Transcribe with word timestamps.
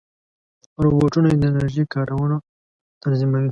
روبوټونه 0.83 1.29
د 1.41 1.43
انرژۍ 1.51 1.83
کارونه 1.93 2.35
تنظیموي. 3.01 3.49